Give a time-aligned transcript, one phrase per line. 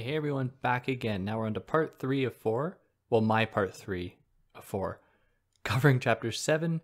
[0.00, 1.26] Hey, everyone, back again.
[1.26, 2.78] Now we're on to part three of four.
[3.10, 4.16] Well, my part three
[4.54, 4.98] of four,
[5.62, 6.80] covering chapters seven,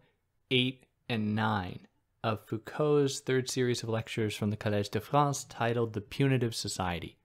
[0.51, 1.87] eight, and nine
[2.23, 7.17] of Foucault's third series of lectures from the Collège de France titled The Punitive Society.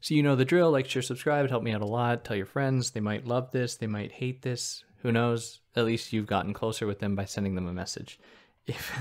[0.00, 2.24] So, you know the drill like, share, subscribe, it helped me out a lot.
[2.24, 4.84] Tell your friends, they might love this, they might hate this.
[5.02, 5.62] Who knows?
[5.74, 8.20] At least you've gotten closer with them by sending them a message.
[8.68, 8.92] If,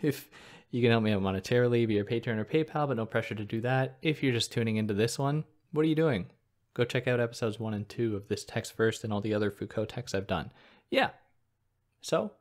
[0.00, 0.28] if,
[0.72, 3.60] you can help me out monetarily via Patreon or PayPal, but no pressure to do
[3.60, 3.98] that.
[4.02, 6.26] If you're just tuning into this one, what are you doing?
[6.74, 9.50] Go check out episodes one and two of this text first and all the other
[9.50, 10.50] Foucault texts I've done.
[10.90, 11.10] Yeah.
[12.00, 12.32] So,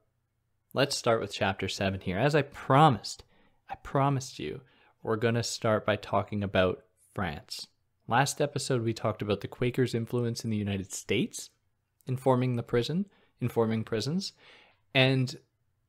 [0.73, 2.17] let's start with chapter seven here.
[2.17, 3.23] As I promised,
[3.69, 4.61] I promised you,
[5.03, 7.67] we're going to start by talking about France.
[8.07, 11.49] Last episode, we talked about the Quakers' influence in the United States,
[12.07, 13.07] informing the prison,
[13.39, 14.33] informing prisons,
[14.93, 15.35] and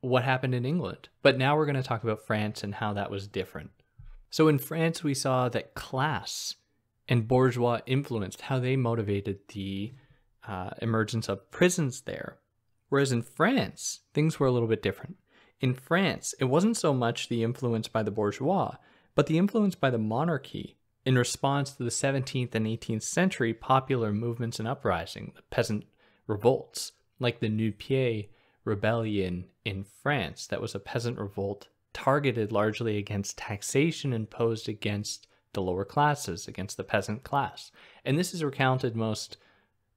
[0.01, 1.09] what happened in England.
[1.23, 3.71] But now we're going to talk about France and how that was different.
[4.31, 6.57] So in France, we saw that class
[7.09, 9.93] and bourgeois influenced how they motivated the
[10.47, 12.39] uh, emergence of prisons there.
[12.89, 15.17] Whereas in France, things were a little bit different.
[15.61, 18.77] In France, it wasn't so much the influence by the bourgeois,
[19.15, 24.13] but the influence by the monarchy in response to the 17th and 18th century popular
[24.13, 25.85] movements and uprising, the peasant
[26.27, 28.29] revolts, like the Nu-Pieds
[28.65, 35.63] rebellion in France that was a peasant revolt targeted largely against taxation imposed against the
[35.63, 37.71] lower classes, against the peasant class.
[38.05, 39.37] And this is recounted most,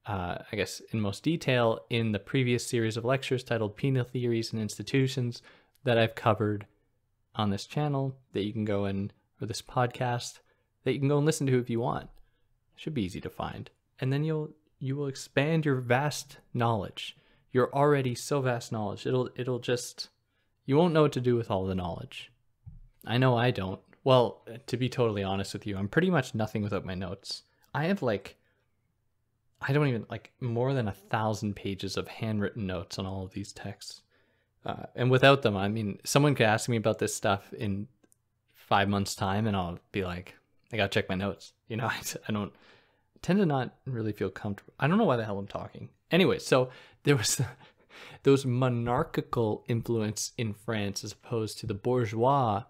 [0.05, 4.51] uh, I guess, in most detail in the previous series of lectures titled Penal Theories
[4.51, 5.41] and Institutions
[5.83, 6.65] that I've covered
[7.35, 9.11] on this channel that you can go in,
[9.41, 10.39] or this podcast
[10.83, 12.09] that you can go and listen to if you want.
[12.75, 13.69] Should be easy to find.
[13.99, 17.15] And then you'll you will expand your vast knowledge
[17.55, 19.07] you're already so vast knowledge.
[19.07, 20.09] It'll it'll just
[20.65, 22.29] you won't know what to do with all the knowledge.
[23.07, 23.79] I know I don't.
[24.05, 27.41] Well, to be totally honest with you, I'm pretty much nothing without my notes.
[27.73, 28.37] I have like
[29.59, 33.33] I don't even like more than a thousand pages of handwritten notes on all of
[33.33, 34.01] these texts.
[34.63, 37.87] Uh, and without them, I mean, someone could ask me about this stuff in
[38.53, 40.35] five months' time, and I'll be like,
[40.71, 41.51] I gotta check my notes.
[41.67, 41.99] You know, I,
[42.29, 42.53] I don't
[43.23, 44.75] tend to not really feel comfortable.
[44.79, 45.89] I don't know why the hell I'm talking.
[46.11, 46.69] Anyway, so
[47.01, 47.41] there was
[48.23, 52.65] was monarchical influence in France as opposed to the bourgeois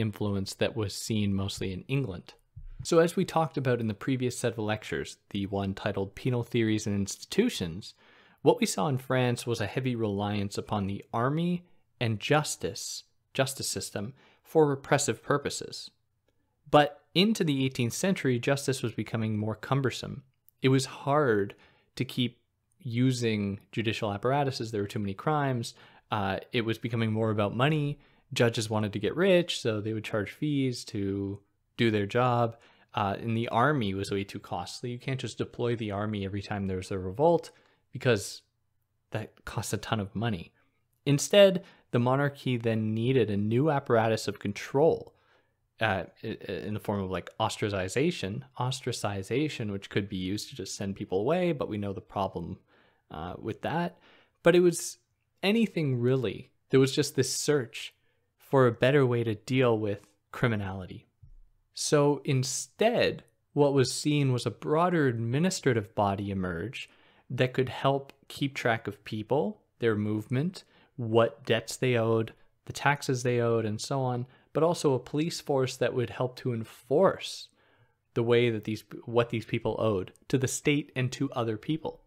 [0.00, 2.34] influence that was seen mostly in England.
[2.82, 6.42] So as we talked about in the previous set of lectures, the one titled Penal
[6.42, 7.94] Theories and Institutions,
[8.42, 11.66] what we saw in France was a heavy reliance upon the army
[12.00, 15.90] and justice, justice system for repressive purposes.
[16.70, 20.22] But into the 18th century, justice was becoming more cumbersome.
[20.62, 21.54] It was hard
[21.96, 22.38] to keep
[22.78, 24.70] using judicial apparatuses.
[24.70, 25.74] There were too many crimes.
[26.10, 27.98] Uh, it was becoming more about money.
[28.32, 31.40] Judges wanted to get rich, so they would charge fees to
[31.76, 32.56] do their job.
[32.94, 34.90] Uh, and the army was way too costly.
[34.90, 37.50] You can't just deploy the army every time there's a revolt
[37.92, 38.42] because
[39.12, 40.52] that costs a ton of money.
[41.06, 45.14] Instead, the monarchy then needed a new apparatus of control
[45.80, 50.96] uh, in the form of like ostracization, ostracization, which could be used to just send
[50.96, 52.58] people away, but we know the problem
[53.10, 53.98] uh, with that.
[54.42, 54.98] But it was
[55.42, 56.50] anything really.
[56.70, 57.94] There was just this search
[58.50, 60.00] for a better way to deal with
[60.32, 61.06] criminality.
[61.72, 66.90] So instead, what was seen was a broader administrative body emerge
[67.30, 70.64] that could help keep track of people, their movement,
[70.96, 72.32] what debts they owed,
[72.66, 76.36] the taxes they owed, and so on, but also a police force that would help
[76.36, 77.48] to enforce
[78.14, 82.00] the way that these what these people owed to the state and to other people.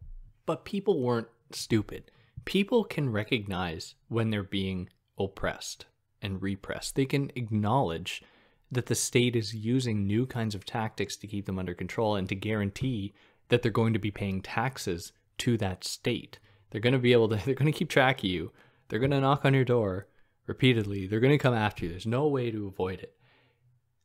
[0.45, 2.11] But people weren't stupid.
[2.43, 5.85] People can recognize when they're being oppressed
[6.23, 6.95] and repressed.
[6.95, 8.23] They can acknowledge
[8.71, 12.27] that the state is using new kinds of tactics to keep them under control and
[12.29, 13.13] to guarantee
[13.49, 16.39] that they're going to be paying taxes to that state.
[16.71, 18.51] They're going to be able to, they're going to keep track of you.
[18.87, 20.07] They're going to knock on your door
[20.47, 21.07] repeatedly.
[21.07, 21.91] They're going to come after you.
[21.91, 23.15] There's no way to avoid it.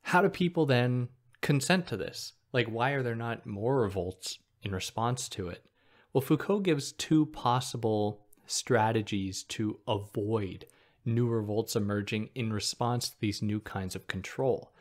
[0.03, 1.09] How do people then
[1.41, 2.35] consent to this?
[2.53, 5.65] Like, why are there not more revolts in response to it?
[6.12, 10.67] Well, Foucault gives two possible strategies to avoid
[11.08, 14.72] new revolts emerging in response to these new kinds of control.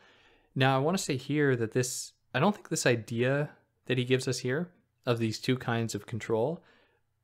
[0.54, 3.50] Now, I want to say here that this, I don't think this idea
[3.86, 4.70] that he gives us here
[5.06, 6.62] of these two kinds of control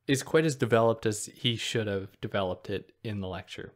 [0.07, 3.73] is quite as developed as he should have developed it in the lecture.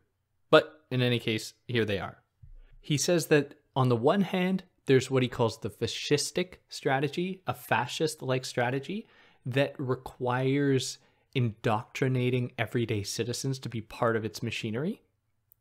[0.50, 2.18] But in any case, here they are.
[2.82, 7.54] He says that on the one hand, there's what he calls the fascistic strategy, a
[7.54, 9.08] fascist like strategy,
[9.46, 10.98] that requires
[11.36, 15.02] indoctrinating everyday citizens to be part of its machinery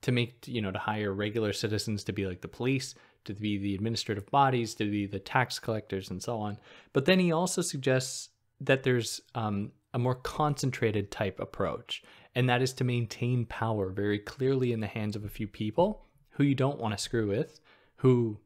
[0.03, 2.95] to make you know to hire regular citizens to be like the police
[3.29, 6.59] to be the administrative bodies, to be the tax collectors, and so on.
[6.93, 8.31] But then he also suggests
[8.61, 12.03] that there's um, a more concentrated type approach,
[12.35, 16.05] and that is to maintain power very clearly in the hands of a few people
[16.31, 17.61] who you don't want to screw with,
[17.97, 18.39] who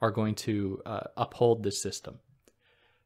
[0.00, 2.18] are going to uh, uphold the system.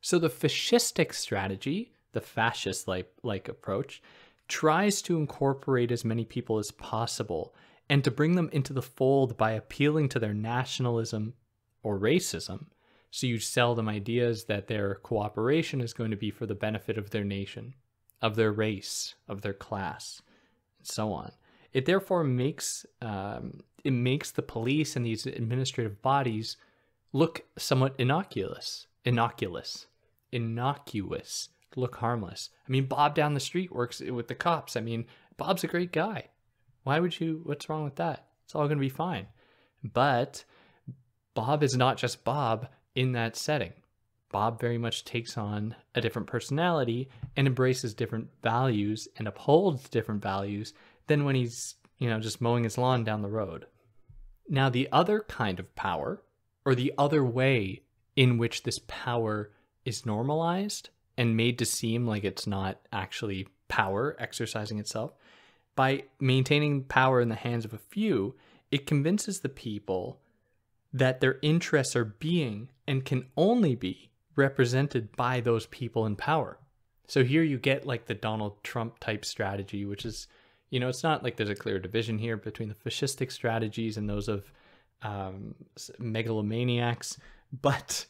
[0.02, 4.02] So the fascistic strategy, the fascist like like approach,
[4.48, 7.54] tries to incorporate as many people as possible
[7.88, 11.34] and to bring them into the fold by appealing to their nationalism
[11.82, 12.66] or racism.
[13.10, 16.98] So you sell them ideas that their cooperation is going to be for the benefit
[16.98, 17.74] of their nation,
[18.20, 20.20] of their race, of their class,
[20.78, 21.32] and so on.
[21.72, 26.56] It therefore makes um, it makes the police and these administrative bodies
[27.12, 29.86] look somewhat innocuous, innocuous,
[30.32, 32.50] innocuous, look harmless.
[32.66, 34.76] I mean, Bob down the street works with the cops.
[34.76, 35.06] I mean,
[35.36, 36.30] Bob's a great guy.
[36.86, 37.40] Why would you?
[37.42, 38.28] What's wrong with that?
[38.44, 39.26] It's all going to be fine.
[39.82, 40.44] But
[41.34, 43.72] Bob is not just Bob in that setting.
[44.30, 50.22] Bob very much takes on a different personality and embraces different values and upholds different
[50.22, 50.74] values
[51.08, 53.66] than when he's, you know, just mowing his lawn down the road.
[54.48, 56.22] Now, the other kind of power,
[56.64, 57.82] or the other way
[58.14, 59.50] in which this power
[59.84, 65.14] is normalized and made to seem like it's not actually power exercising itself,
[65.76, 68.34] by maintaining power in the hands of a few,
[68.70, 70.20] it convinces the people
[70.92, 76.58] that their interests are being and can only be represented by those people in power.
[77.06, 80.26] So here you get like the Donald Trump type strategy, which is,
[80.70, 84.08] you know, it's not like there's a clear division here between the fascistic strategies and
[84.08, 84.50] those of
[85.02, 85.54] um,
[86.00, 87.18] megalomaniacs,
[87.52, 88.06] but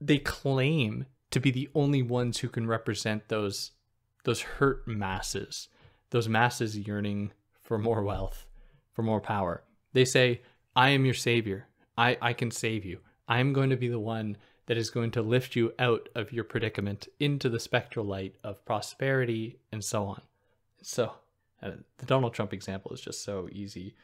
[0.00, 3.72] they claim to be the only ones who can represent those
[4.24, 5.68] those hurt masses,
[6.10, 7.32] those masses yearning
[7.62, 8.46] for more wealth,
[8.92, 9.62] for more power.
[9.92, 10.42] They say,
[10.74, 11.68] "I am your savior.
[11.96, 13.00] I I can save you.
[13.26, 16.32] I am going to be the one that is going to lift you out of
[16.32, 20.22] your predicament into the spectral light of prosperity and so on."
[20.82, 21.12] So,
[21.62, 23.94] uh, the Donald Trump example is just so easy.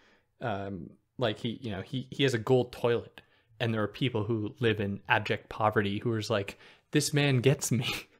[0.40, 3.20] Um, like he, you know, he he has a gold toilet
[3.60, 6.58] and there are people who live in abject poverty who are like,
[6.90, 7.86] this man gets me.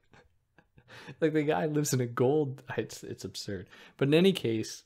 [1.21, 2.63] like the guy lives in a gold.
[2.77, 3.69] It's it's absurd.
[3.97, 4.85] But in any case,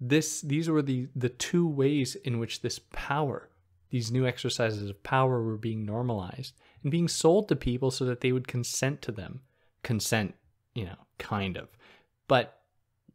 [0.00, 3.48] this these were the the two ways in which this power,
[3.90, 8.20] these new exercises of power, were being normalized and being sold to people so that
[8.20, 9.40] they would consent to them.
[9.82, 10.34] Consent,
[10.74, 11.68] you know, kind of,
[12.28, 12.60] but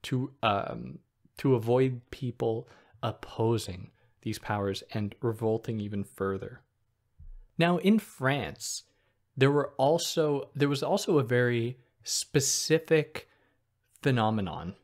[0.04, 1.00] to um
[1.38, 2.68] to avoid people
[3.02, 3.92] opposing
[4.22, 6.62] these powers and revolting even further.
[7.58, 8.84] Now in France,
[9.36, 11.78] there were also there was also a very
[12.10, 13.30] specific
[14.02, 14.76] phenomenon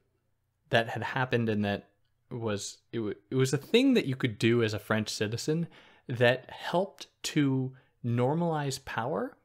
[0.70, 1.90] that had happened and that
[2.32, 3.00] was it,
[3.30, 5.68] it was a thing that you could do as a French citizen
[6.08, 7.74] that helped to
[8.06, 9.38] normalize power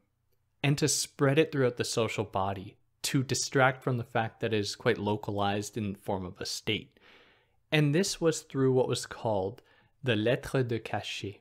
[0.62, 4.58] and to spread it throughout the social body to distract from the fact that it
[4.58, 6.98] is quite localized in the form of a state.
[7.72, 9.62] And this was through what was called
[10.02, 11.40] the lettres de cachet.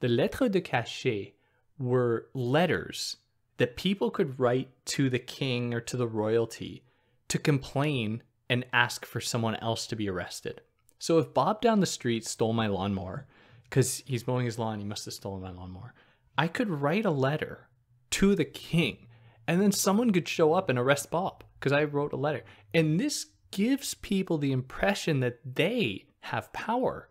[0.00, 1.34] The lettres de cachet
[1.78, 3.18] were letters
[3.62, 6.82] that people could write to the king or to the royalty
[7.28, 10.60] to complain and ask for someone else to be arrested.
[10.98, 13.28] So if Bob down the street stole my lawnmower,
[13.62, 15.94] because he's mowing his lawn, he must have stolen my lawnmower,
[16.36, 17.68] I could write a letter
[18.10, 19.06] to the king
[19.46, 22.42] and then someone could show up and arrest Bob because I wrote a letter.
[22.74, 27.10] And this gives people the impression that they have power.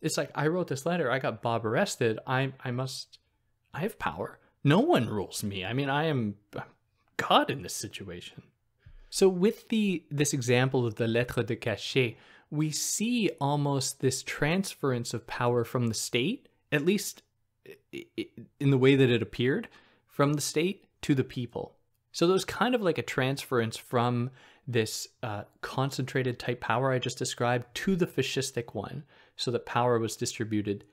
[0.00, 2.18] It's like I wrote this letter, I got Bob arrested.
[2.26, 3.18] I I must
[3.74, 4.38] I have power.
[4.64, 5.64] No one rules me.
[5.64, 6.36] I mean, I am
[7.16, 8.42] God in this situation.
[9.10, 12.16] So with the this example of the lettre de cachet,
[12.50, 17.22] we see almost this transference of power from the state, at least
[18.60, 19.68] in the way that it appeared,
[20.06, 21.76] from the state to the people.
[22.12, 24.30] So there's kind of like a transference from
[24.68, 29.04] this uh, concentrated type power I just described to the fascistic one,
[29.36, 30.84] so that power was distributed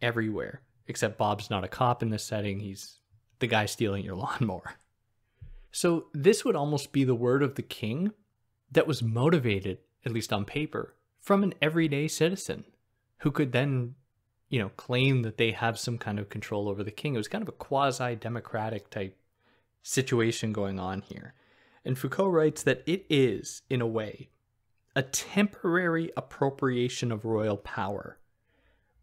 [0.00, 0.62] everywhere.
[0.86, 2.98] Except Bob's not a cop in this setting, he's
[3.38, 4.74] the guy stealing your lawnmower.
[5.70, 8.12] So this would almost be the word of the king
[8.70, 12.64] that was motivated, at least on paper, from an everyday citizen
[13.18, 13.94] who could then,
[14.48, 17.14] you know, claim that they have some kind of control over the king.
[17.14, 19.16] It was kind of a quasi democratic type
[19.82, 21.34] situation going on here.
[21.84, 24.28] And Foucault writes that it is, in a way,
[24.94, 28.18] a temporary appropriation of royal power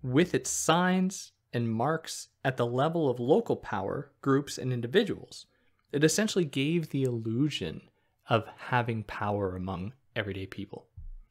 [0.03, 5.45] with its signs and marks at the level of local power, groups, and individuals.
[5.93, 7.81] It essentially gave the illusion
[8.29, 10.85] of having power among everyday people,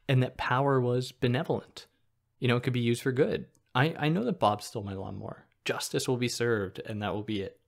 [0.09, 1.85] and that power was benevolent.
[2.39, 3.45] You know, it could be used for good.
[3.75, 5.45] I, I know that Bob stole my lawnmower.
[5.63, 7.59] Justice will be served, and that will be it.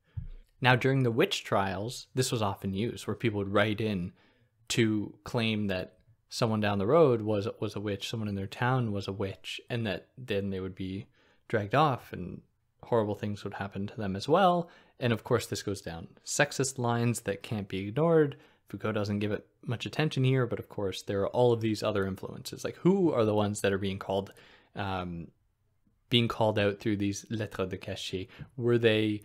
[0.60, 4.14] Now, during the witch trials, this was often used where people would write in
[4.70, 8.92] to claim that someone down the road was was a witch, someone in their town
[8.92, 11.06] was a witch, and that then they would be
[11.48, 12.42] dragged off and
[12.84, 14.70] horrible things would happen to them as well.
[15.00, 18.38] And of course, this goes down sexist lines that can't be ignored.
[18.70, 21.84] Foucault doesn't give it much attention here, but of course, there are all of these
[21.84, 22.64] other influences.
[22.64, 24.34] Like, who are the ones that are being called,
[24.76, 25.28] um,
[26.10, 28.28] being called out through these lettres de cachet?
[28.58, 29.22] Were they,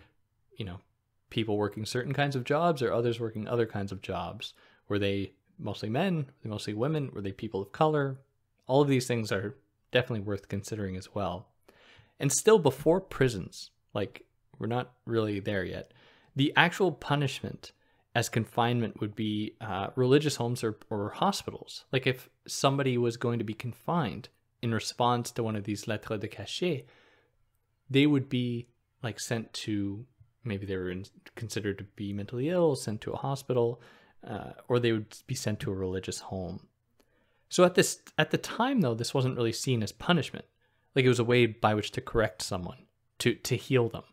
[0.56, 0.80] you know,
[1.30, 4.54] people working certain kinds of jobs or others working other kinds of jobs?
[4.88, 6.16] Were they mostly men?
[6.16, 7.10] Were they mostly women?
[7.12, 8.18] Were they people of color?
[8.66, 9.56] All of these things are
[9.90, 11.48] definitely worth considering as well.
[12.22, 14.24] And still before prisons, like
[14.58, 15.92] we're not really there yet,
[16.36, 17.72] the actual punishment
[18.14, 21.84] as confinement would be uh, religious homes or, or hospitals.
[21.92, 24.28] Like if somebody was going to be confined
[24.62, 26.84] in response to one of these lettres de cachet,
[27.90, 28.68] they would be
[29.02, 30.06] like sent to
[30.44, 33.80] maybe they were in, considered to be mentally ill, sent to a hospital,
[34.24, 36.68] uh, or they would be sent to a religious home.
[37.48, 40.44] So at this at the time though, this wasn't really seen as punishment.
[40.94, 42.86] Like it was a way by which to correct someone,
[43.18, 44.04] to to heal them,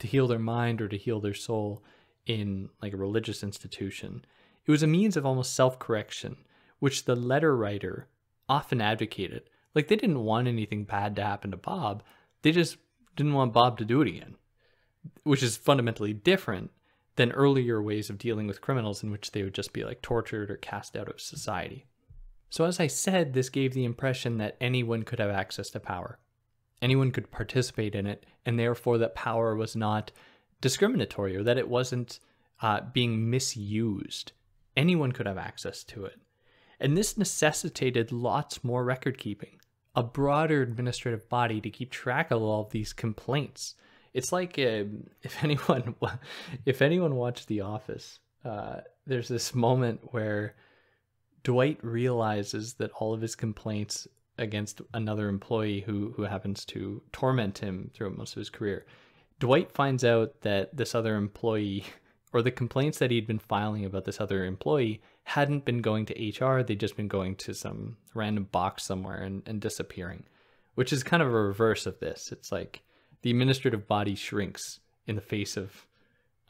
[0.00, 1.84] to heal their mind or to heal their soul
[2.26, 4.24] in like a religious institution.
[4.66, 6.36] It was a means of almost self-correction,
[6.78, 8.08] which the letter writer
[8.48, 9.50] often advocated.
[9.74, 12.02] Like they didn't want anything bad to happen to Bob.
[12.42, 12.78] They just
[13.16, 14.36] didn't want Bob to do it again,
[15.22, 16.70] which is fundamentally different
[17.16, 20.50] than earlier ways of dealing with criminals in which they would just be like tortured
[20.50, 21.86] or cast out of society.
[22.50, 26.18] So, as I said, this gave the impression that anyone could have access to power.
[26.84, 30.12] Anyone could participate in it, and therefore that power was not
[30.60, 32.20] discriminatory or that it wasn't
[32.62, 34.32] uh, being misused.
[34.76, 36.20] Anyone could have access to it.
[36.78, 39.60] And this necessitated lots more record keeping,
[39.96, 43.74] a broader administrative body to keep track of all of these complaints
[44.14, 44.84] it's like uh,
[45.22, 45.96] if anyone
[46.64, 48.76] if anyone watched The Office, uh,
[49.06, 50.54] there's this moment where
[51.42, 57.58] Dwight realizes that all of his complaints against another employee who who happens to torment
[57.58, 58.86] him throughout most of his career.
[59.38, 61.84] Dwight finds out that this other employee
[62.32, 66.44] or the complaints that he'd been filing about this other employee hadn't been going to
[66.44, 70.24] HR, they'd just been going to some random box somewhere and, and disappearing,
[70.74, 72.30] which is kind of a reverse of this.
[72.32, 72.82] It's like
[73.22, 75.86] the administrative body shrinks in the face of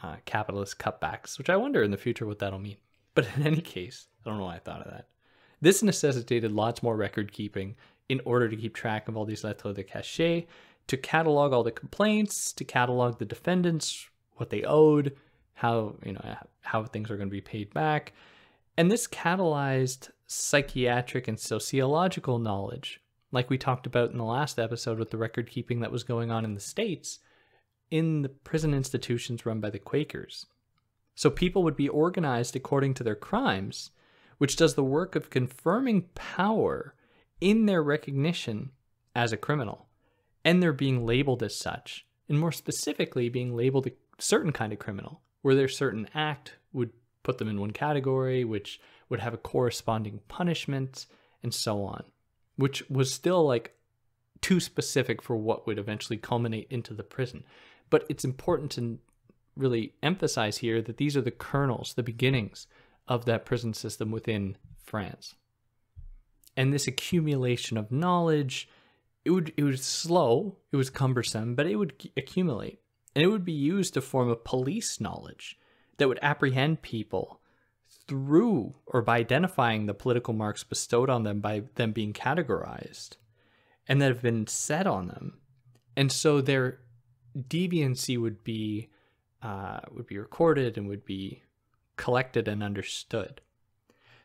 [0.02, 2.78] uh, capitalist cutbacks, which I wonder in the future what that'll mean.
[3.14, 5.06] But in any case, I don't know why I thought of that.
[5.60, 7.76] This necessitated lots more record keeping
[8.08, 10.46] in order to keep track of all these lettres de cachet,
[10.86, 15.16] to catalog all the complaints, to catalog the defendants, what they owed,
[15.54, 18.12] how you know how things are going to be paid back,
[18.76, 23.00] and this catalyzed psychiatric and sociological knowledge
[23.34, 26.30] like we talked about in the last episode with the record keeping that was going
[26.30, 27.18] on in the States,
[27.90, 30.46] in the prison institutions run by the Quakers.
[31.16, 33.90] So people would be organized according to their crimes,
[34.44, 36.94] which does the work of confirming power
[37.40, 38.70] in their recognition
[39.16, 39.86] as a criminal,
[40.44, 44.78] and they're being labeled as such, and more specifically, being labeled a certain kind of
[44.78, 46.90] criminal, where their certain act would
[47.22, 51.06] put them in one category, which would have a corresponding punishment,
[51.42, 52.04] and so on
[52.56, 53.74] which was still like
[54.40, 57.44] too specific for what would eventually culminate into the prison.
[57.90, 58.98] But it's important to
[59.56, 62.66] really emphasize here that these are the kernels, the beginnings
[63.06, 65.34] of that prison system within France.
[66.56, 68.68] And this accumulation of knowledge,
[69.24, 72.80] it would it was slow, it was cumbersome, but it would accumulate.
[73.14, 75.58] And it would be used to form a police knowledge
[75.98, 77.40] that would apprehend people
[78.06, 83.16] through or by identifying the political marks bestowed on them by them being categorized
[83.88, 85.38] and that have been set on them.
[85.96, 86.80] And so their
[87.36, 88.90] deviancy would be
[89.42, 91.42] uh, would be recorded and would be
[91.96, 93.40] collected and understood.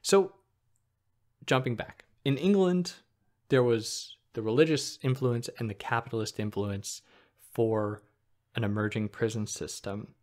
[0.02, 0.34] So
[1.46, 2.06] jumping back.
[2.26, 2.94] In England,
[3.50, 7.02] there was the religious influence and the capitalist influence
[7.54, 8.02] for
[8.56, 10.14] an emerging prison system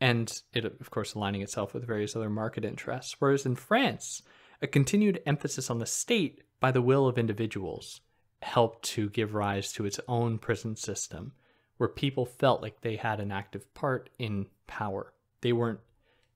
[0.00, 3.16] and it, of course, aligning itself with various other market interests.
[3.20, 4.22] Whereas in France,
[4.60, 8.00] a continued emphasis on the state by the will of individuals
[8.42, 11.32] helped to give rise to its own prison system,
[11.78, 15.12] where people felt like they had an active part in power.
[15.40, 15.80] They weren't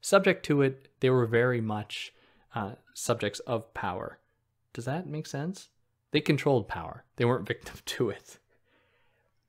[0.01, 2.13] subject to it, they were very much
[2.55, 4.19] uh, subjects of power.
[4.73, 5.69] Does that make sense?
[6.11, 8.39] They controlled power, they weren't victim to it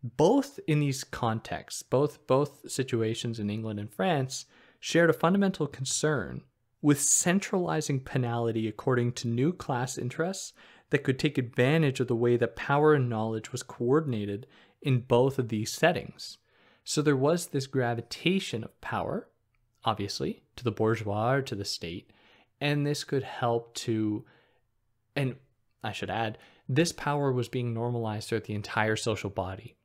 [0.03, 4.45] both in these contexts, both both situations in England and France
[4.79, 6.41] shared a fundamental concern
[6.81, 10.53] with centralizing penalty according to new class interests
[10.91, 14.47] that could take advantage of the way that power and knowledge was coordinated
[14.81, 16.37] in both of these settings.
[16.85, 19.27] So there was this gravitation of power,
[19.85, 22.11] obviously, to the bourgeois or to the state,
[22.61, 24.25] and this could help to,
[25.15, 25.35] and
[25.83, 29.75] I should add, this power was being normalized throughout the entire social body.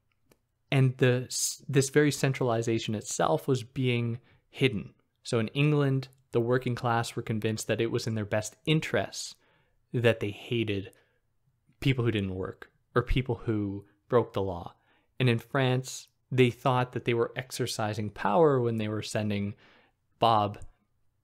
[0.70, 1.28] And the,
[1.68, 4.18] this very centralization itself was being
[4.50, 4.92] hidden.
[5.22, 9.36] So in England, the working class were convinced that it was in their best interests
[9.92, 10.90] that they hated
[11.80, 14.74] people who didn't work or people who broke the law.
[15.20, 19.54] And in France, they thought that they were exercising power when they were sending
[20.18, 20.58] Bob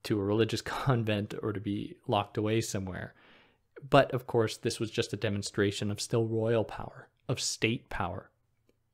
[0.05, 3.15] to a religious convent or to be locked away somewhere.
[3.89, 8.31] But of course, this was just a demonstration of still royal power, of state power.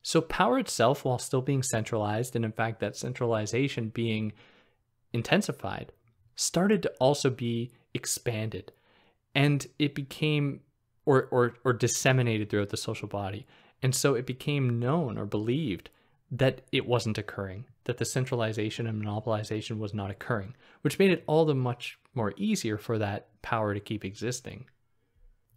[0.02, 4.32] So, power itself, while still being centralized, and in fact, that centralization being
[5.12, 5.90] intensified,
[6.36, 8.70] started to also be expanded.
[9.34, 10.60] And it became,
[11.06, 13.46] or, or, or disseminated throughout the social body.
[13.82, 15.90] And so it became known or believed
[16.30, 21.24] that it wasn't occurring, that the centralization and monopolization was not occurring, which made it
[21.26, 24.66] all the much more easier for that power to keep existing.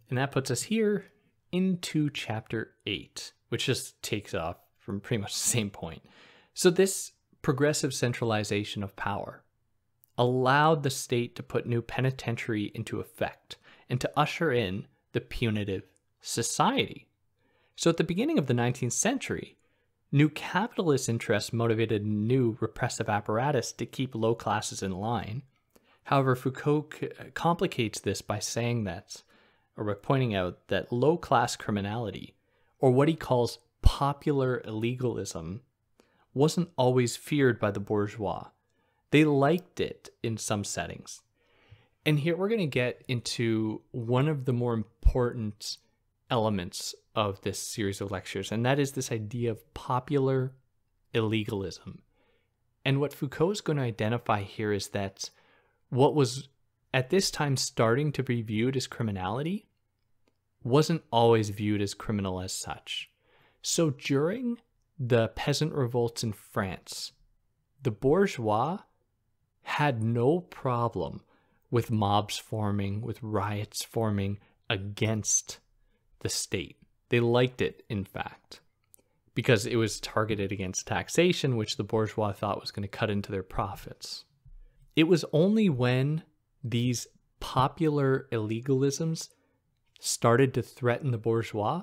[0.08, 1.06] And that puts us here
[1.52, 6.02] into chapter 8, which just takes off from pretty much the same point.
[6.54, 9.42] So, this progressive centralization of power
[10.18, 13.56] allowed the state to put new penitentiary into effect
[13.88, 15.84] and to usher in the punitive
[16.20, 17.08] society.
[17.76, 19.56] So, at the beginning of the 19th century,
[20.12, 25.42] new capitalist interests motivated new repressive apparatus to keep low classes in line.
[26.04, 29.22] However, Foucault uh, complicates this by saying that
[29.76, 32.34] or by pointing out that low class criminality,
[32.80, 35.60] or what he calls popular illegalism,
[36.34, 38.48] wasn't always feared by the bourgeois.
[39.10, 41.22] They liked it in some settings.
[42.04, 45.78] And here we're going to get into one of the more important
[46.30, 50.54] elements of this series of lectures, and that is this idea of popular
[51.14, 51.98] illegalism.
[52.84, 55.30] And what Foucault is going to identify here is that
[55.90, 56.48] what was
[56.94, 59.66] at this time starting to be viewed as criminality
[60.62, 63.10] wasn't always viewed as criminal as such.
[63.62, 64.58] So during
[64.98, 67.12] the peasant revolts in France,
[67.82, 68.78] the bourgeois
[69.62, 71.22] had no problem
[71.70, 74.38] with mobs forming, with riots forming
[74.68, 75.58] against
[76.20, 76.76] the state.
[77.08, 78.60] They liked it, in fact,
[79.34, 83.32] because it was targeted against taxation, which the bourgeois thought was going to cut into
[83.32, 84.24] their profits.
[84.96, 86.22] It was only when
[86.62, 87.06] these
[87.40, 89.30] popular illegalisms
[89.98, 91.82] started to threaten the bourgeois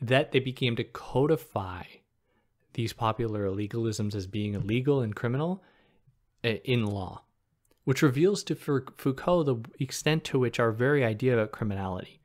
[0.00, 1.82] that they began to codify
[2.74, 5.62] these popular illegalisms as being illegal and criminal
[6.44, 7.22] eh, in law,
[7.84, 12.19] which reveals to Foucault the extent to which our very idea about criminality,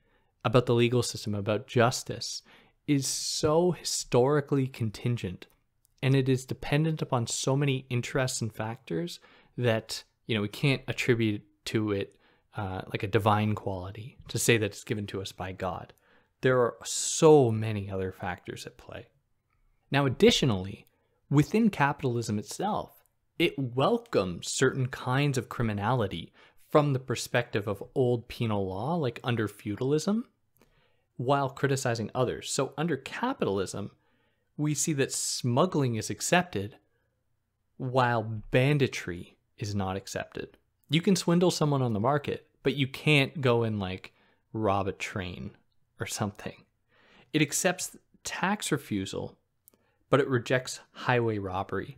[0.46, 2.42] about the legal system, about justice,
[2.88, 5.48] is so historically contingent
[6.06, 9.20] and it is dependent upon so many interests and factors
[9.58, 12.16] that you know we can't attribute to it
[12.56, 15.94] uh, like a divine quality to say that it's given to us by God.
[16.42, 19.08] There are so many other factors at play.
[19.90, 20.86] Now, additionally,
[21.30, 23.04] within capitalism itself,
[23.40, 26.32] it welcomes certain kinds of criminality
[26.70, 30.26] from the perspective of old penal law, like under feudalism,
[31.18, 32.52] while criticizing others.
[32.52, 33.92] So, under capitalism,
[34.58, 36.78] we see that smuggling is accepted
[37.78, 40.58] while banditry is not accepted.
[40.90, 44.14] You can swindle someone on the market, but you can't go and like
[44.54, 45.52] rob a train
[46.00, 46.64] or something.
[47.34, 49.38] It accepts tax refusal,
[50.10, 51.98] but it rejects highway robbery.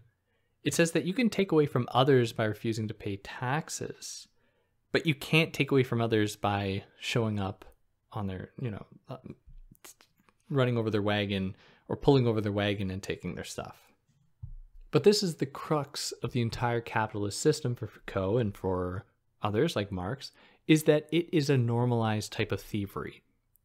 [0.64, 4.28] It says that you can take away from others by refusing to pay taxes,
[4.92, 7.66] but you can't take away from others by showing up
[8.18, 9.18] on their, you know, uh,
[10.50, 11.56] running over their wagon
[11.88, 13.78] or pulling over their wagon and taking their stuff.
[14.92, 19.06] But this is the crux of the entire capitalist system for Foucault and for
[19.42, 20.32] others like Marx,
[20.66, 23.22] is that it is a normalized type of thievery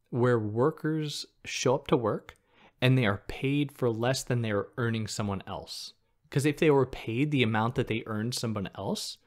[0.09, 2.37] where workers show up to work
[2.81, 5.93] and they are paid for less than they are earning someone else.
[6.29, 9.17] Because if they were paid the amount that they earned someone else,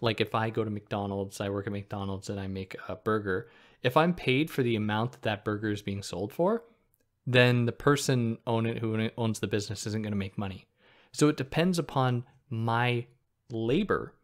[0.00, 3.50] like if I go to McDonald's, I work at McDonald's and I make a burger,
[3.82, 6.64] if I'm paid for the amount that that burger is being sold for,
[7.26, 10.66] then the person own it who owns the business isn't going to make money.
[11.12, 13.06] So it depends upon my
[13.50, 14.14] labor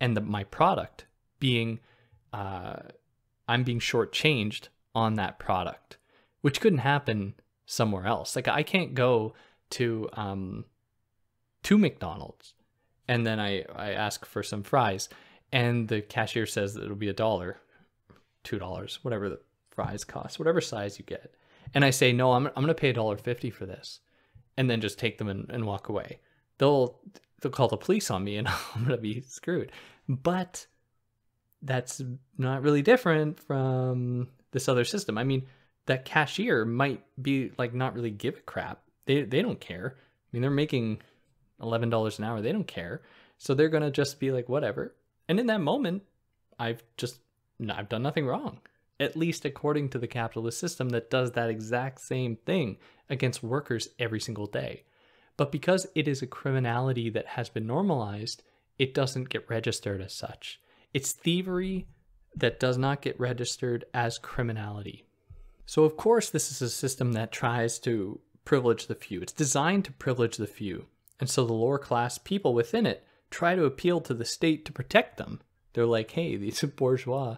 [0.00, 1.06] and the, my product
[1.40, 1.80] being,
[2.32, 2.76] uh,
[3.48, 5.96] I'm being shortchanged on that product,
[6.42, 7.34] which couldn't happen
[7.66, 8.36] somewhere else.
[8.36, 9.34] Like I can't go
[9.70, 10.64] to um,
[11.64, 12.54] to McDonald's
[13.08, 15.08] and then I I ask for some fries,
[15.52, 17.58] and the cashier says that it'll be a dollar,
[18.44, 21.34] two dollars, whatever the fries cost, whatever size you get,
[21.74, 24.00] and I say no, I'm I'm gonna pay a dollar fifty for this
[24.56, 26.20] and then just take them and, and walk away.
[26.58, 26.98] They'll
[27.40, 29.72] they'll call the police on me and I'm gonna be screwed.
[30.08, 30.66] But
[31.62, 32.02] that's
[32.36, 35.16] not really different from this other system.
[35.16, 35.46] I mean,
[35.86, 38.82] that cashier might be like not really give a crap.
[39.06, 39.96] They they don't care.
[39.96, 41.02] I mean, they're making
[41.60, 42.40] eleven dollars an hour.
[42.40, 43.02] They don't care.
[43.38, 44.94] So they're gonna just be like, whatever.
[45.28, 46.02] And in that moment,
[46.58, 47.18] I've just
[47.68, 48.60] I've done nothing wrong.
[49.00, 52.78] At least according to the capitalist system that does that exact same thing
[53.10, 54.84] against workers every single day.
[55.36, 58.42] But because it is a criminality that has been normalized,
[58.78, 60.60] it doesn't get registered as such.
[60.92, 61.86] It's thievery
[62.36, 65.06] that does not get registered as criminality.
[65.66, 69.22] So, of course, this is a system that tries to privilege the few.
[69.22, 70.86] It's designed to privilege the few.
[71.20, 74.72] And so the lower class people within it try to appeal to the state to
[74.72, 75.40] protect them.
[75.74, 77.36] They're like, hey, these bourgeois,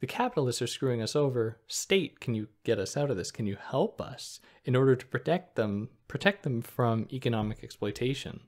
[0.00, 1.58] the capitalists are screwing us over.
[1.66, 3.32] State, can you get us out of this?
[3.32, 8.40] Can you help us in order to protect them, protect them from economic exploitation?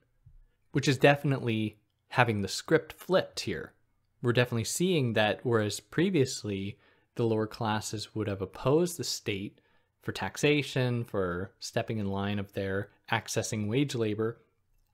[0.71, 1.77] Which is definitely
[2.09, 3.73] having the script flipped here.
[4.21, 6.77] We're definitely seeing that whereas previously
[7.15, 9.59] the lower classes would have opposed the state
[10.01, 14.39] for taxation, for stepping in line of their accessing wage labor,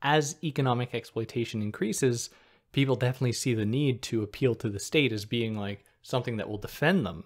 [0.02, 2.30] as economic exploitation increases,
[2.72, 6.50] people definitely see the need to appeal to the state as being like something that
[6.50, 7.26] will defend them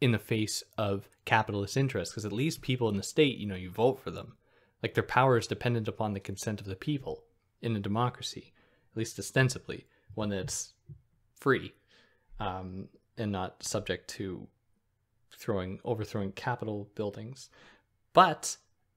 [0.00, 2.12] in the face of capitalist interests.
[2.12, 4.36] Because at least people in the state, you know, you vote for them.
[4.82, 7.24] Like their power is dependent upon the consent of the people
[7.62, 8.52] in a democracy,
[8.92, 10.74] at least ostensibly, one that's
[11.40, 11.72] free
[12.38, 14.46] um, and not subject to
[15.32, 17.48] throwing overthrowing capital buildings.
[18.12, 18.56] But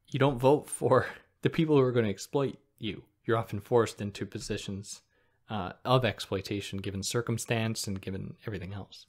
[0.09, 1.07] you don't vote for
[1.41, 3.03] the people who are going to exploit you.
[3.25, 5.01] You're often forced into positions
[5.49, 9.05] uh, of exploitation given circumstance and given everything else.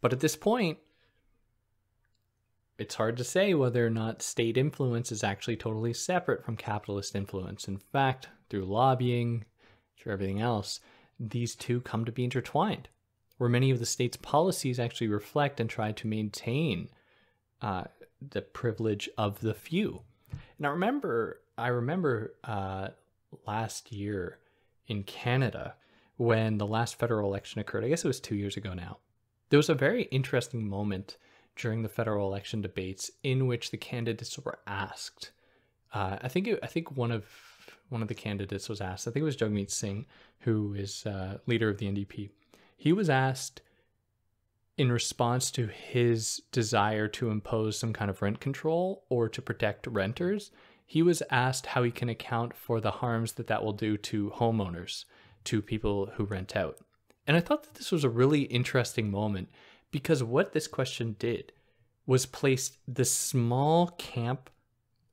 [0.00, 0.78] But at this point,
[2.78, 7.14] it's hard to say whether or not state influence is actually totally separate from capitalist
[7.14, 7.68] influence.
[7.68, 9.44] In fact, through lobbying,
[9.98, 10.80] through everything else,
[11.18, 12.88] these two come to be intertwined,
[13.38, 16.88] where many of the state's policies actually reflect and try to maintain
[17.62, 17.84] uh,
[18.20, 20.02] the privilege of the few.
[20.62, 22.88] I remember, I remember uh,
[23.46, 24.38] last year
[24.86, 25.74] in Canada
[26.16, 27.84] when the last federal election occurred.
[27.84, 28.98] I guess it was two years ago now.
[29.50, 31.16] There was a very interesting moment
[31.56, 35.30] during the federal election debates in which the candidates were asked.
[35.92, 37.26] Uh, I think it, I think one of
[37.88, 39.06] one of the candidates was asked.
[39.06, 40.06] I think it was Jagmeet Singh,
[40.40, 42.30] who is uh, leader of the NDP.
[42.76, 43.60] He was asked
[44.76, 49.86] in response to his desire to impose some kind of rent control or to protect
[49.86, 50.50] renters
[50.84, 54.30] he was asked how he can account for the harms that that will do to
[54.36, 55.04] homeowners,
[55.44, 56.78] to people who rent out.
[57.26, 59.48] And I thought that this was a really interesting moment
[59.90, 61.52] because what this question did
[62.06, 64.50] was place the small camp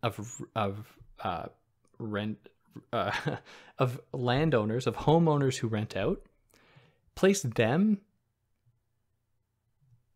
[0.04, 1.46] of of uh,
[1.98, 2.50] rent
[2.92, 3.12] uh,
[3.80, 6.22] of landowners of homeowners who rent out,
[7.16, 8.00] place them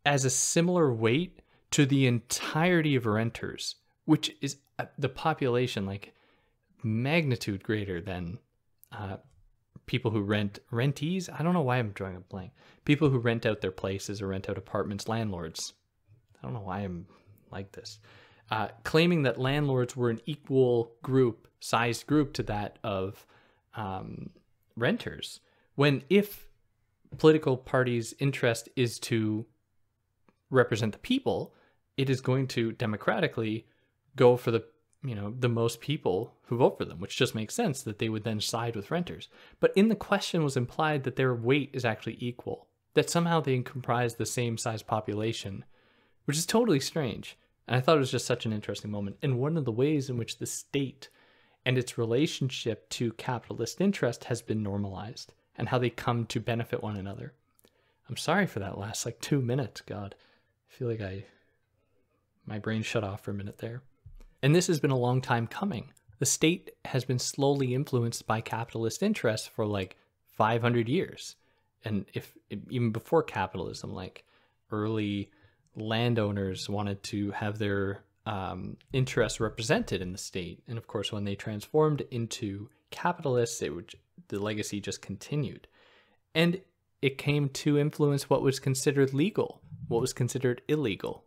[0.05, 1.41] as a similar weight
[1.71, 4.57] to the entirety of renters, which is
[4.97, 6.13] the population like
[6.83, 8.39] magnitude greater than
[8.91, 9.17] uh,
[9.85, 11.29] people who rent rentees.
[11.29, 12.51] I don't know why I'm drawing a blank.
[12.85, 15.73] People who rent out their places or rent out apartments, landlords.
[16.37, 17.07] I don't know why I'm
[17.51, 17.99] like this.
[18.51, 23.25] Uh, claiming that landlords were an equal group, sized group to that of
[23.75, 24.29] um,
[24.75, 25.39] renters.
[25.75, 26.47] When if
[27.17, 29.45] political parties' interest is to
[30.49, 31.53] represent the people,
[31.97, 33.65] it is going to democratically
[34.15, 34.63] go for the
[35.03, 38.09] you know the most people who vote for them which just makes sense that they
[38.09, 39.29] would then side with renters.
[39.59, 43.59] But in the question was implied that their weight is actually equal that somehow they
[43.59, 45.65] comprise the same size population
[46.25, 47.37] which is totally strange.
[47.67, 49.17] And i thought it was just such an interesting moment.
[49.21, 51.09] And one of the ways in which the state
[51.65, 56.83] and its relationship to capitalist interest has been normalized and how they come to benefit
[56.83, 57.33] one another.
[58.09, 60.15] I'm sorry for that last like two minutes god.
[60.69, 61.25] I feel like i
[62.47, 63.81] my brain shut off for a minute there
[64.45, 65.91] and this has been a long time coming.
[66.19, 69.97] The state has been slowly influenced by capitalist interests for like
[70.37, 71.35] 500 years.
[71.83, 72.31] And if
[72.69, 74.23] even before capitalism, like
[74.71, 75.31] early
[75.75, 80.61] landowners wanted to have their um, interests represented in the state.
[80.67, 83.95] And of course, when they transformed into capitalists, it would,
[84.27, 85.67] the legacy just continued.
[86.35, 86.61] And
[87.01, 91.24] it came to influence what was considered legal, what was considered illegal.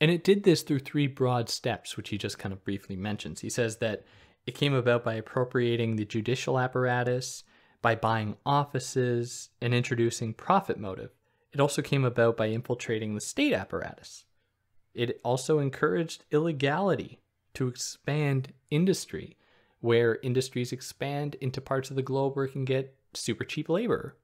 [0.00, 3.40] And it did this through three broad steps, which he just kind of briefly mentions.
[3.40, 4.04] He says that
[4.46, 7.44] it came about by appropriating the judicial apparatus,
[7.82, 11.10] by buying offices, and introducing profit motive.
[11.52, 14.24] It also came about by infiltrating the state apparatus.
[14.92, 17.20] It also encouraged illegality
[17.54, 19.36] to expand industry.
[19.80, 24.16] where industries expand into parts of the globe where it can get super cheap labor,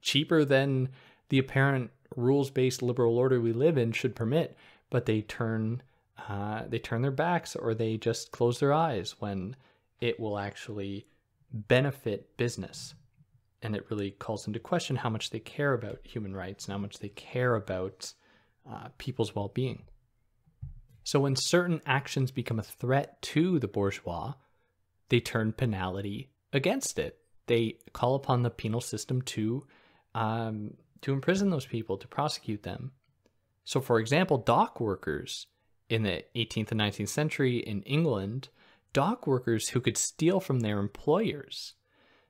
[0.00, 0.88] cheaper than
[1.28, 4.56] the apparent rules-based liberal order we live in should permit.
[4.94, 5.82] But they turn
[6.28, 9.56] uh, they turn their backs or they just close their eyes when
[10.00, 11.08] it will actually
[11.52, 12.94] benefit business.
[13.60, 16.78] And it really calls into question how much they care about human rights and how
[16.78, 18.12] much they care about
[18.70, 19.82] uh, people's well being.
[21.02, 24.34] So when certain actions become a threat to the bourgeois,
[25.08, 27.18] they turn penality against it.
[27.48, 29.66] They call upon the penal system to
[30.14, 32.92] um, to imprison those people, to prosecute them.
[33.64, 35.46] So, for example, dock workers
[35.88, 38.48] in the 18th and 19th century in England,
[38.92, 41.74] dock workers who could steal from their employers.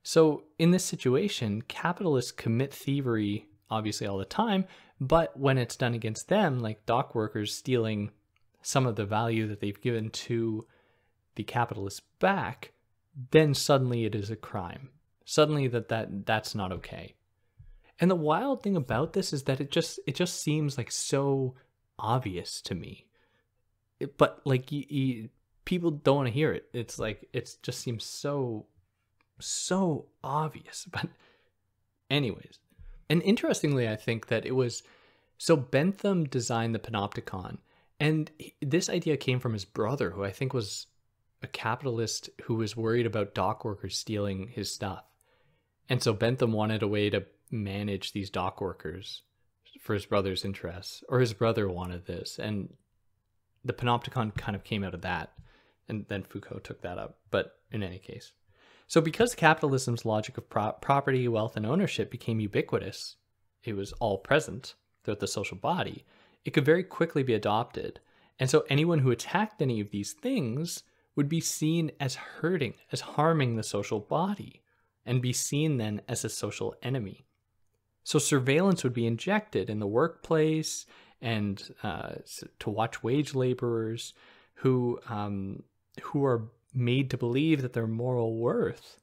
[0.02, 4.64] So, in this situation, capitalists commit thievery obviously all the time,
[5.00, 8.10] but when it's done against them, like dock workers stealing
[8.62, 10.66] some of the value that they've given to
[11.34, 12.72] the capitalists back,
[13.30, 14.90] then suddenly it is a crime.
[15.24, 17.14] Suddenly that, that that's not okay.
[18.00, 21.54] And the wild thing about this is that it just it just seems like so
[21.98, 23.06] obvious to me.
[24.00, 25.28] It, but like you, you,
[25.64, 26.66] people don't want to hear it.
[26.72, 28.66] It's like it just seems so
[29.38, 30.88] so obvious.
[30.92, 31.08] But
[32.10, 32.58] anyways,
[33.08, 34.82] and interestingly, I think that it was
[35.38, 37.58] so Bentham designed the panopticon,
[38.00, 38.30] and
[38.60, 40.86] this idea came from his brother, who I think was
[41.42, 45.04] a capitalist who was worried about dock workers stealing his stuff.
[45.88, 47.24] And so Bentham wanted a way to
[47.54, 49.22] manage these dock workers
[49.80, 52.68] for his brother's interests, or his brother wanted this, and
[53.64, 55.32] the panopticon kind of came out of that,
[55.88, 57.18] and then Foucault took that up.
[57.30, 58.32] But in any case,
[58.86, 63.16] so because capitalism's logic of pro- property, wealth, and ownership became ubiquitous,
[63.62, 66.04] it was all present throughout the social body.
[66.44, 68.00] It could very quickly be adopted,
[68.38, 70.82] and so anyone who attacked any of these things
[71.16, 74.62] would be seen as hurting, as harming the social body,
[75.06, 77.24] and be seen then as a social enemy.
[78.04, 80.86] So surveillance would be injected in the workplace
[81.20, 82.12] and uh,
[82.60, 84.12] to watch wage laborers
[84.54, 85.62] who um,
[86.02, 88.98] who are made to believe that their moral worth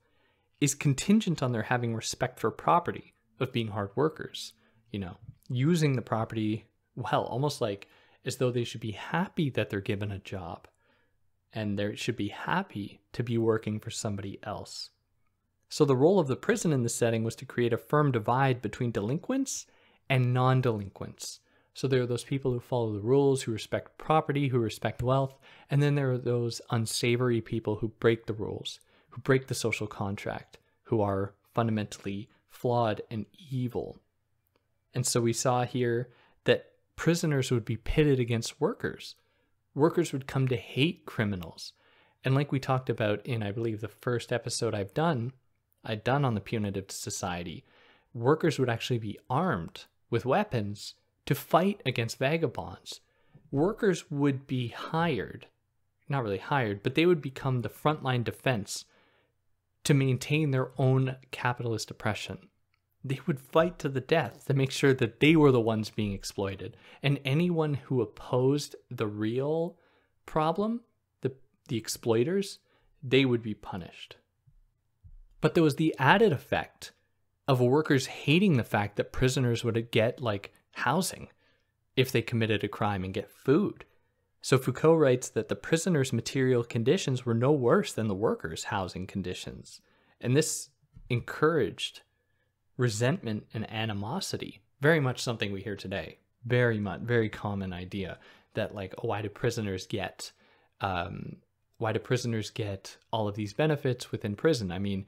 [0.60, 4.54] is contingent on their having respect for property, of being hard workers,
[4.92, 5.18] you know,
[5.50, 7.88] using the property well, almost like
[8.26, 10.68] as though they should be happy that they're given a job
[11.54, 14.92] and they should be happy to be working for somebody else.
[15.72, 18.62] So the role of the prison in this setting was to create a firm divide
[18.62, 19.68] between delinquents
[20.10, 21.40] and non-delinquents.
[21.74, 25.40] So there are those people who follow the rules, who respect property, who respect wealth,
[25.70, 28.82] and then there are those unsavory people who break the rules,
[29.12, 33.98] who break the social contract, who are fundamentally flawed and evil.
[34.94, 36.10] And so we saw here
[36.44, 36.66] that
[36.98, 39.16] prisoners would be pitted against workers.
[39.74, 41.72] Workers would come to hate criminals.
[42.26, 45.32] And like we talked about in, I believe, the first episode I've done,
[46.04, 47.66] done on the punitive society,
[48.14, 53.00] workers would actually be armed with weapons to fight against vagabonds.
[53.52, 55.48] Workers would be hired,
[56.08, 58.86] not really hired, but they would become the frontline defense
[59.84, 62.50] to maintain their own capitalist oppression.
[63.04, 66.14] They would fight to the death to make sure that they were the ones being
[66.14, 66.78] exploited.
[67.02, 69.78] And anyone who opposed the real
[70.26, 70.82] problem,
[71.22, 71.34] the,
[71.68, 72.60] the exploiters,
[73.02, 74.18] they would be punished.
[75.42, 76.92] But there was the added effect
[77.48, 81.28] of workers hating the fact that prisoners would get like housing
[81.96, 83.86] if they committed a crime and get food.
[84.42, 89.06] So Foucault writes that the prisoners' material conditions were no worse than the workers' housing
[89.06, 89.82] conditions.
[90.20, 90.70] And this
[91.10, 92.02] encouraged
[92.78, 94.62] resentment and animosity.
[94.80, 96.20] Very much something we hear today.
[96.46, 98.18] Very much, very common idea
[98.56, 100.32] that like, oh, why do prisoners get
[100.80, 101.38] um,
[101.78, 104.72] why do prisoners get all of these benefits within prison?
[104.72, 105.06] I mean,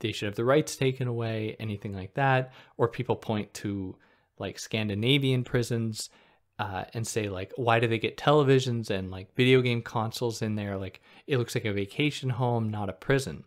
[0.00, 2.52] they, should have the rights taken away, anything like that.
[2.76, 3.96] Or people point to
[4.38, 6.10] like Scandinavian prisons
[6.58, 10.54] uh, and say like, why do they get televisions and like video game consoles in
[10.54, 10.76] there?
[10.76, 13.44] Like it looks like a vacation home, not a prison,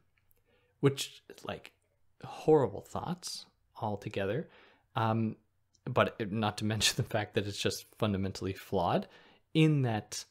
[0.80, 1.72] which like
[2.24, 3.46] horrible thoughts
[3.82, 4.50] altogether.
[4.96, 5.36] Um,
[5.86, 9.08] but not to mention the fact that it's just fundamentally flawed
[9.54, 10.24] in that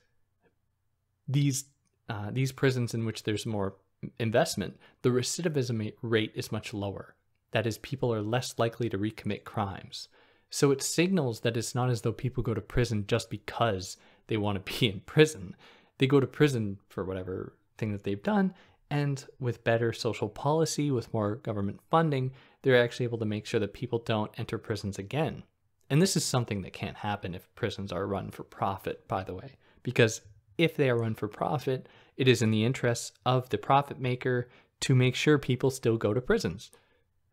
[1.29, 1.65] these
[2.09, 3.75] uh, these prisons in which there's more
[4.19, 7.15] investment, the recidivism rate is much lower.
[7.53, 10.09] That is, people are less likely to recommit crimes.
[10.51, 14.37] So it signals that it's not as though people go to prison just because they
[14.37, 15.57] want to be in prison.
[15.99, 18.55] They go to prison for whatever thing that they've done.
[18.91, 22.33] And with better social policy, with more government funding,
[22.63, 25.45] they're actually able to make sure that people don't enter prisons again.
[25.89, 29.35] And this is something that can't happen if prisons are run for profit, by the
[29.35, 30.23] way, because
[30.59, 31.89] if they are run for profit,
[32.21, 36.13] It is in the interests of the profit maker to make sure people still go
[36.13, 36.71] to prisons,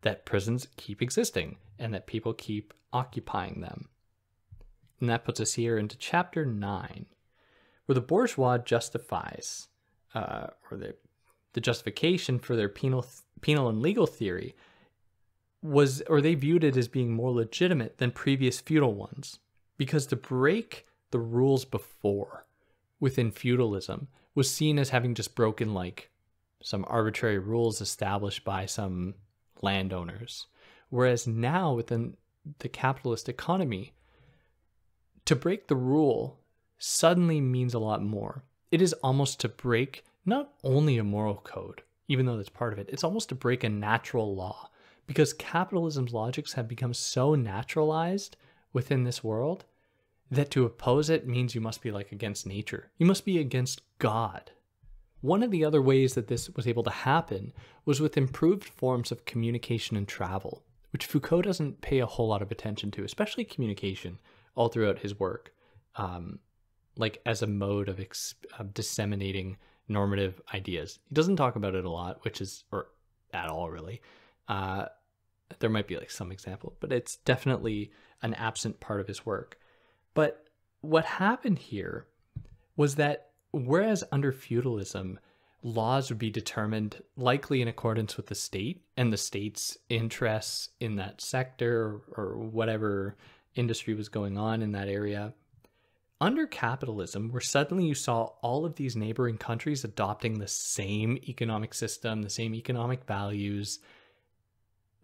[0.00, 3.90] that prisons keep existing, and that people keep occupying them.
[4.98, 7.04] And that puts us here into chapter 9,
[7.84, 9.68] where the bourgeois justifies,
[10.14, 10.94] uh, or the,
[11.52, 13.04] the justification for their penal,
[13.42, 14.56] penal and legal theory
[15.60, 19.38] was, or they viewed it as being more legitimate than previous feudal ones.
[19.76, 22.46] Because to break the rules before
[23.00, 26.10] within feudalism was seen as having just broken like
[26.62, 29.14] some arbitrary rules established by some
[29.62, 30.46] landowners.
[30.90, 32.16] Whereas now within
[32.58, 33.92] the capitalist economy,
[35.24, 36.40] to break the rule
[36.78, 38.44] suddenly means a lot more.
[38.70, 42.78] It is almost to break not only a moral code, even though that's part of
[42.78, 44.70] it, it's almost to break a natural law
[45.06, 48.36] because capitalism's logics have become so naturalized
[48.72, 49.64] within this world
[50.30, 52.90] that to oppose it means you must be like against nature.
[52.98, 54.50] You must be against God.
[55.20, 57.52] One of the other ways that this was able to happen
[57.84, 62.42] was with improved forms of communication and travel, which Foucault doesn't pay a whole lot
[62.42, 64.18] of attention to, especially communication,
[64.54, 65.52] all throughout his work,
[65.96, 66.38] um,
[66.96, 68.00] like as a mode of,
[68.58, 69.56] of disseminating
[69.88, 70.98] normative ideas.
[71.08, 72.88] He doesn't talk about it a lot, which is, or
[73.32, 74.00] at all really.
[74.46, 74.86] Uh,
[75.58, 77.90] there might be like some example, but it's definitely
[78.22, 79.58] an absent part of his work.
[80.14, 80.48] But
[80.80, 82.06] what happened here
[82.76, 85.18] was that whereas under feudalism,
[85.62, 90.96] laws would be determined likely in accordance with the state and the state's interests in
[90.96, 93.16] that sector or whatever
[93.54, 95.34] industry was going on in that area.
[96.20, 101.74] Under capitalism, where suddenly you saw all of these neighboring countries adopting the same economic
[101.74, 103.78] system, the same economic values,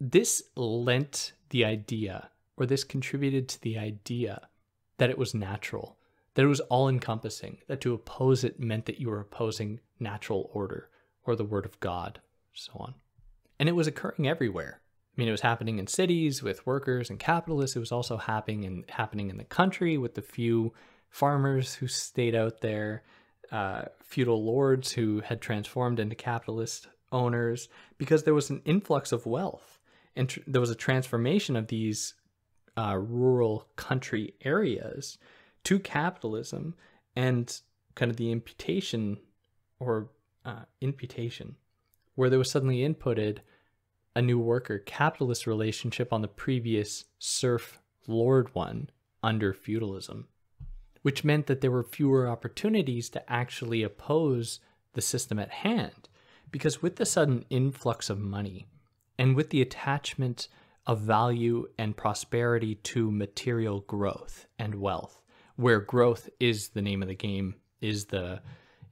[0.00, 4.48] this lent the idea, or this contributed to the idea
[4.98, 5.96] that it was natural,
[6.34, 10.50] that it was all encompassing, that to oppose it meant that you were opposing natural
[10.52, 10.88] order
[11.24, 12.20] or the word of God,
[12.52, 12.94] so on.
[13.58, 14.80] And it was occurring everywhere.
[15.16, 17.76] I mean, it was happening in cities with workers and capitalists.
[17.76, 20.72] It was also happening in happening in the country with the few
[21.08, 23.04] farmers who stayed out there,
[23.52, 29.24] uh, feudal lords who had transformed into capitalist owners, because there was an influx of
[29.24, 29.78] wealth
[30.16, 32.14] and tr- there was a transformation of these
[32.76, 35.18] uh, rural country areas
[35.64, 36.74] to capitalism
[37.16, 37.60] and
[37.94, 39.18] kind of the imputation
[39.78, 40.10] or
[40.44, 41.56] uh, imputation,
[42.14, 43.38] where there was suddenly inputted
[44.16, 48.90] a new worker capitalist relationship on the previous serf lord one
[49.22, 50.28] under feudalism,
[51.02, 54.60] which meant that there were fewer opportunities to actually oppose
[54.92, 56.08] the system at hand.
[56.50, 58.66] Because with the sudden influx of money
[59.18, 60.48] and with the attachment
[60.86, 65.22] of value and prosperity to material growth and wealth,
[65.56, 68.40] where growth is the name of the game, is the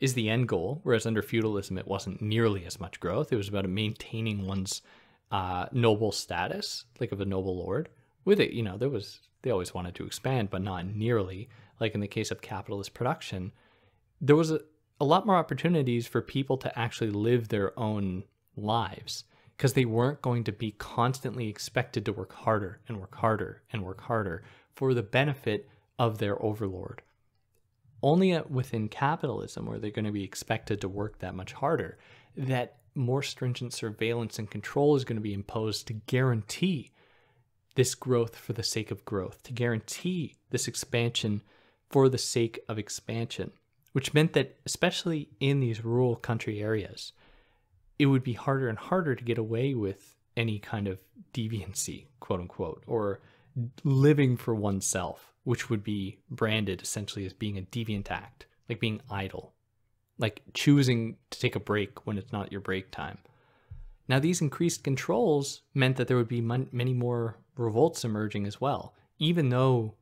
[0.01, 0.81] is the end goal.
[0.83, 3.33] Whereas under feudalism, it wasn't nearly as much growth.
[3.33, 4.83] It was about maintaining one's
[5.31, 7.89] uh, noble status, like of a noble lord.
[8.25, 11.49] With it, you know, there was they always wanted to expand, but not nearly.
[11.81, 13.53] Like in the case of capitalist production,
[14.21, 14.61] there was a,
[15.01, 18.25] a lot more opportunities for people to actually live their own
[18.57, 19.25] lives
[19.63, 23.85] because they weren't going to be constantly expected to work harder and work harder and
[23.85, 24.43] work harder
[24.75, 25.69] for the benefit
[26.01, 27.01] of their overlord.
[28.03, 31.97] Only within capitalism are they going to be expected to work that much harder
[32.37, 36.91] that more stringent surveillance and control is going to be imposed to guarantee
[37.77, 41.41] this growth for the sake of growth, to guarantee this expansion
[41.89, 43.53] for the sake of expansion,
[43.93, 47.13] which meant that, especially in these rural country areas,
[48.03, 50.99] it would be harder and harder to get away with any kind of
[51.33, 53.21] deviancy, quote unquote, or
[53.85, 59.01] living for oneself, which would be branded essentially as being a deviant act, like being
[59.09, 59.53] idle,
[60.19, 63.19] like choosing to take a break when it's not your break time.
[64.09, 68.95] Now, these increased controls meant that there would be many more revolts emerging as well,
[69.21, 69.95] even though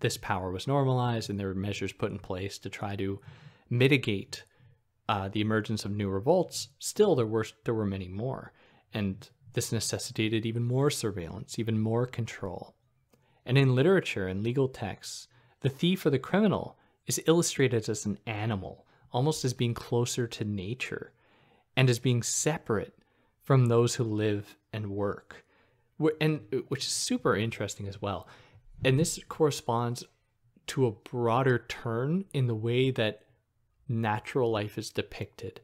[0.00, 3.20] this power was normalized and there were measures put in place to try to
[3.70, 4.44] mitigate
[5.08, 8.52] uh, the emergence of new revolts, still there were there were many more,
[8.92, 12.74] and this necessitated even more surveillance, even more control.
[13.46, 15.26] And in literature and legal texts,
[15.60, 20.44] the thief or the criminal is illustrated as an animal, almost as being closer to
[20.44, 21.12] nature,
[21.74, 22.94] and as being separate
[23.42, 25.44] from those who live and work,
[26.20, 28.28] and which is super interesting as well.
[28.84, 30.04] And this corresponds
[30.68, 33.22] to a broader turn in the way that
[33.88, 35.60] natural life is depicted.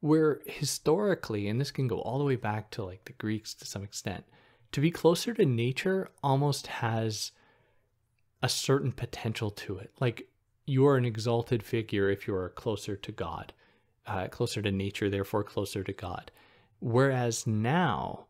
[0.00, 3.66] Where historically, and this can go all the way back to like the Greeks to
[3.66, 4.24] some extent,
[4.72, 7.32] to be closer to nature almost has
[8.42, 9.92] a certain potential to it.
[10.00, 10.28] Like
[10.66, 13.52] you are an exalted figure if you are closer to God.
[14.06, 16.30] uh, closer to nature, therefore closer to God.
[16.80, 18.26] Whereas now,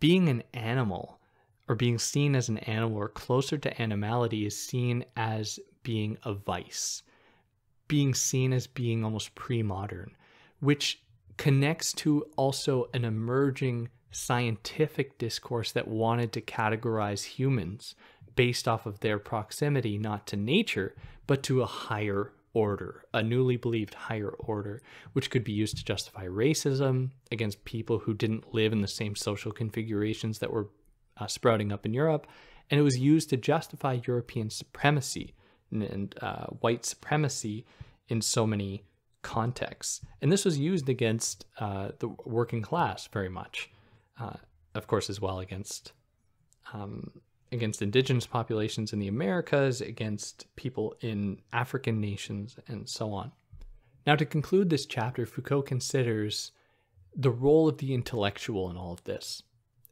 [0.00, 1.20] being an animal
[1.68, 6.32] or being seen as an animal or closer to animality is seen as being a
[6.32, 7.02] vice,
[7.88, 10.14] being seen as being almost pre modern,
[10.60, 11.02] which
[11.36, 17.94] connects to also an emerging scientific discourse that wanted to categorize humans
[18.36, 20.94] based off of their proximity not to nature,
[21.26, 24.82] but to a higher order, a newly believed higher order,
[25.12, 29.14] which could be used to justify racism against people who didn't live in the same
[29.14, 30.68] social configurations that were
[31.18, 32.26] uh, sprouting up in Europe.
[32.70, 35.34] And it was used to justify European supremacy
[35.70, 37.66] and uh, white supremacy
[38.08, 38.84] in so many
[39.22, 40.00] contexts.
[40.22, 43.70] And this was used against uh, the working class very much,
[44.18, 44.36] uh,
[44.74, 45.92] of course, as well against
[46.72, 47.10] um,
[47.50, 53.32] against indigenous populations in the Americas, against people in African nations, and so on.
[54.06, 56.52] Now, to conclude this chapter, Foucault considers
[57.16, 59.42] the role of the intellectual in all of this.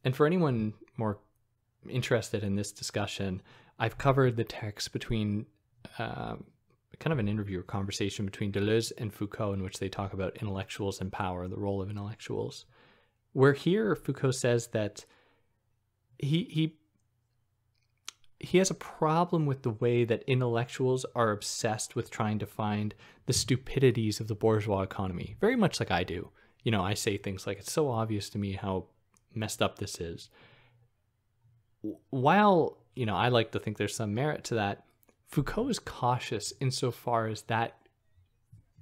[0.05, 1.18] And for anyone more
[1.89, 3.43] interested in this discussion,
[3.79, 5.47] I've covered the text between
[5.99, 6.37] uh,
[6.99, 10.37] kind of an interview or conversation between Deleuze and Foucault in which they talk about
[10.41, 12.64] intellectuals and power, the role of intellectuals.
[13.32, 15.05] Where here Foucault says that
[16.18, 16.76] he he
[18.39, 22.95] he has a problem with the way that intellectuals are obsessed with trying to find
[23.26, 26.30] the stupidities of the bourgeois economy, very much like I do.
[26.62, 28.87] You know, I say things like, it's so obvious to me how
[29.34, 30.30] messed up this is.
[32.11, 34.84] While, you know, I like to think there's some merit to that,
[35.29, 37.79] Foucault is cautious insofar as that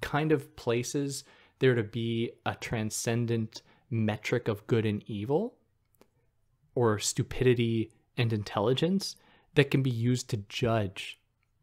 [0.00, 1.24] kind of places
[1.58, 5.54] there to be a transcendent metric of good and evil
[6.74, 9.16] or stupidity and intelligence
[9.54, 11.20] that can be used to judge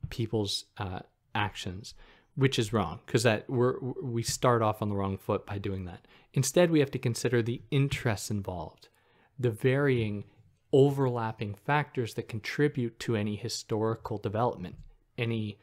[0.10, 1.00] people's uh,
[1.36, 1.94] actions,
[2.36, 5.86] which is wrong because that we're we start off on the wrong foot by doing
[5.86, 6.08] that.
[6.34, 8.88] Instead, we have to consider the interests involved,
[9.38, 10.24] the varying
[10.74, 14.76] overlapping factors that contribute to any historical development,
[15.18, 15.58] any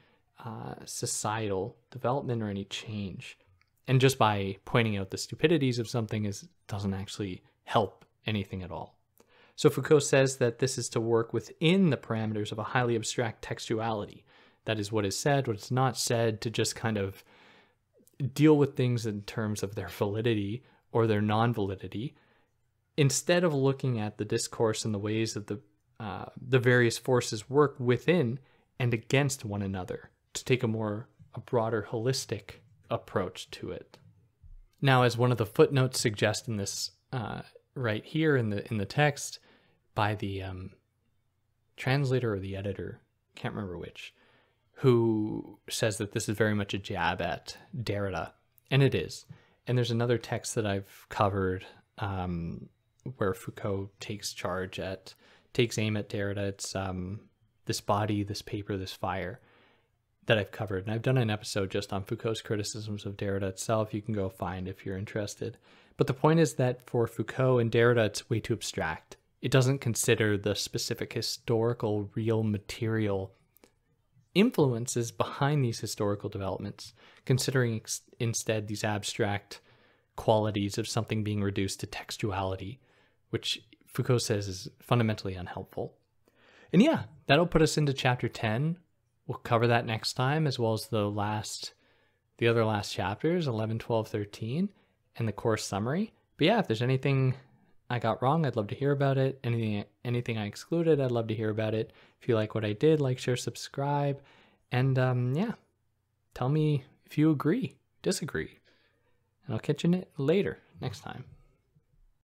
[0.45, 3.39] uh, societal development, or any change.
[3.87, 8.71] And just by pointing out the stupidities of something is doesn't actually help anything at
[8.71, 8.99] all.
[9.57, 13.45] So Foucault says that this is to work within the parameters of a highly abstract
[13.45, 14.23] textuality.
[14.67, 17.25] That is what is said, what is not said, to just kind of
[18.35, 22.15] deal with things in terms of their validity or their non-validity,
[22.99, 25.61] instead of looking at the discourse and the ways that the
[26.01, 28.39] uh, the various forces work within
[28.79, 33.99] and against one another, to take a more a broader holistic approach to it.
[34.81, 37.43] Now, as one of the footnotes suggests in this uh,
[37.75, 39.39] right here in the in the text,
[39.95, 40.71] by the um,
[41.77, 43.01] translator or the editor,
[43.37, 44.13] can't remember which,
[44.73, 48.33] who says that this is very much a jab at Derrida,
[48.73, 49.25] and it is.
[49.67, 51.67] And there's another text that I've covered
[51.99, 52.69] um,
[53.17, 55.15] where Foucault takes charge at
[55.53, 56.49] takes aim at Derrida.
[56.49, 57.21] It's um,
[57.67, 59.41] this body, this paper, this fire
[60.27, 63.95] that I've covered, and I've done an episode just on Foucault's criticisms of Derrida itself.
[63.95, 65.57] You can go find if you're interested.
[65.97, 69.79] But the point is that for Foucault and Derrida, it's way too abstract it doesn't
[69.79, 73.33] consider the specific historical, real material
[74.35, 76.93] influences behind these historical developments,
[77.25, 77.81] considering
[78.19, 79.61] instead these abstract
[80.17, 82.79] qualities of something being reduced to textuality,
[83.31, 85.95] which Foucault says is fundamentally unhelpful.
[86.73, 88.79] And yeah, that'll put us into chapter 10.
[89.27, 91.75] We'll cover that next time, as well as the last,
[92.39, 94.69] the other last chapters, 11, 12, 13,
[95.17, 96.13] and the course summary.
[96.37, 97.35] But yeah, if there's anything
[97.91, 99.41] I got wrong, I'd love to hear about it.
[99.43, 101.93] Anything anything I excluded, I'd love to hear about it.
[102.21, 104.23] If you like what I did, like, share, subscribe,
[104.71, 105.53] and um, yeah,
[106.35, 108.59] tell me if you agree, disagree,
[109.47, 111.25] and I'll catch you later next time.